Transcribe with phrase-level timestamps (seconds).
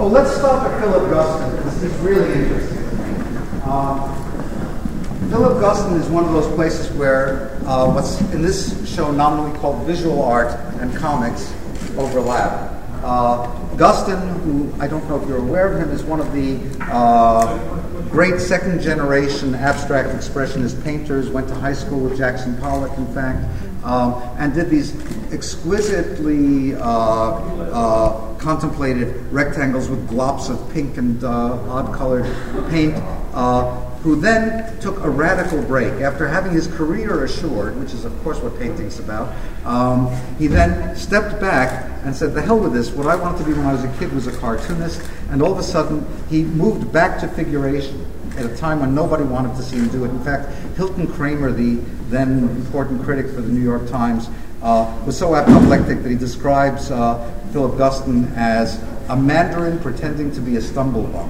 [0.00, 2.78] Oh, let's stop at Philip Guston This is really interesting.
[3.66, 4.08] Uh,
[5.28, 9.86] Philip Guston is one of those places where uh, what's in this show nominally called
[9.86, 11.52] visual art and comics
[11.98, 12.72] overlap.
[13.02, 16.58] Uh, Guston, who I don't know if you're aware of him, is one of the
[16.90, 17.58] uh,
[18.08, 23.44] great second generation abstract expressionist painters, went to high school with Jackson Pollock, in fact,
[23.84, 24.94] um, and did these
[25.32, 32.24] exquisitely uh, uh, contemplated rectangles with glops of pink and uh, odd colored
[32.70, 32.94] paint.
[34.02, 36.00] Who then took a radical break.
[36.00, 40.96] After having his career assured, which is, of course, what painting's about, um, he then
[40.96, 42.90] stepped back and said, The hell with this.
[42.90, 45.02] What I wanted to be when I was a kid was a cartoonist.
[45.30, 49.24] And all of a sudden, he moved back to figuration at a time when nobody
[49.24, 50.08] wanted to see him do it.
[50.08, 51.76] In fact, Hilton Kramer, the
[52.08, 54.30] then important critic for the New York Times,
[54.62, 57.18] uh, was so apoplectic that he describes uh,
[57.52, 61.28] Philip Guston as a Mandarin pretending to be a stumblebum.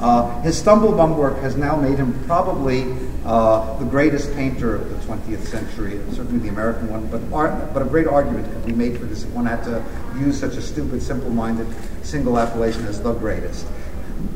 [0.00, 4.96] Uh, his Stumblebum work has now made him probably uh, the greatest painter of the
[5.06, 8.98] 20th century, certainly the American one, but, art, but a great argument could be made
[8.98, 9.84] for this if one had to
[10.18, 11.66] use such a stupid, simple minded
[12.02, 13.66] single appellation as the greatest.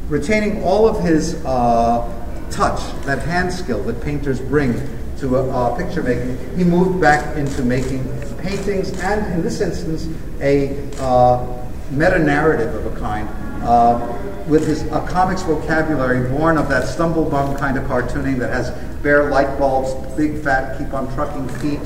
[0.08, 4.74] Retaining all of his uh, touch, that hand skill that painters bring
[5.18, 8.04] to a, picture making, he moved back into making
[8.38, 10.08] paintings and, in this instance,
[10.42, 13.28] a uh, meta narrative of a kind.
[13.62, 18.70] Uh, with his a comics vocabulary born of that stumblebum kind of cartooning that has
[19.02, 21.80] bare light bulbs, big fat keep on trucking feet,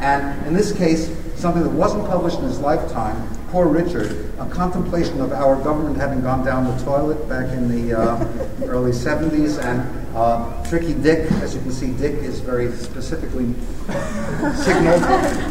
[0.00, 3.16] and in this case, something that wasn't published in his lifetime,
[3.54, 7.96] Poor Richard, a contemplation of our government having gone down the toilet back in the
[7.96, 8.16] uh,
[8.64, 13.52] early 70s, and uh, Tricky Dick, as you can see, Dick is very specifically
[14.54, 15.02] signaled.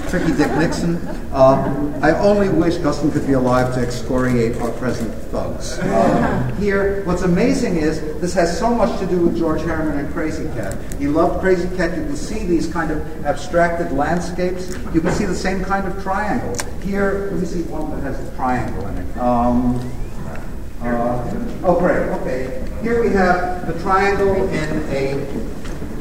[0.10, 0.96] Tricky Dick Nixon.
[1.34, 5.80] Uh, I only wish Guston could be alive to excoriate our present thugs.
[5.80, 10.14] Uh, here, what's amazing is this has so much to do with George Herriman and
[10.14, 10.78] Krazy Kat.
[11.00, 11.98] He loved Krazy Kat.
[11.98, 14.70] You can see these kind of abstracted landscapes.
[14.94, 16.56] You can see the same kind of triangle.
[16.82, 19.18] Here, let me see one that has a triangle in it.
[19.18, 19.92] Um,
[20.82, 22.08] uh, oh, great.
[22.22, 22.60] Okay.
[22.82, 25.26] Here we have the triangle in a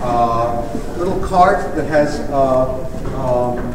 [0.00, 3.72] uh, little cart that has a uh, um,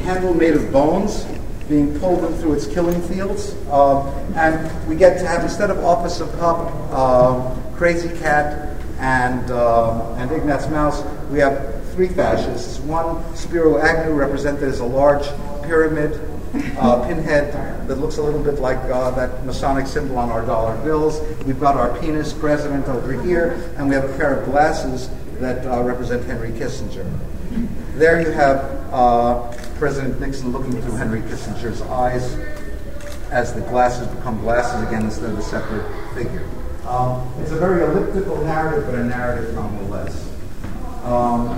[0.00, 1.24] handle made of bones
[1.68, 3.54] being pulled through its killing fields.
[3.70, 10.14] Um, and we get to have, instead of Offissa Pupp, um, Krazy Kat, and, uh,
[10.16, 12.78] and Ignatz Maus, we have three fascists.
[12.80, 15.26] One, Spiro Agnew, represented as a large
[15.62, 16.20] pyramid
[16.78, 17.52] uh, pinhead
[17.88, 21.20] that looks a little bit like uh, that Masonic symbol on our dollar bills.
[21.44, 25.66] We've got our penis president over here, and we have a pair of glasses that
[25.66, 27.06] uh, represent Henry Kissinger.
[27.94, 28.58] There you have
[28.92, 32.34] uh, President Nixon looking through Henry Kissinger's eyes
[33.30, 36.48] as the glasses become glasses again instead of a separate figure.
[36.86, 40.28] Um, it's a very elliptical narrative, but a narrative nonetheless.
[41.04, 41.48] Um,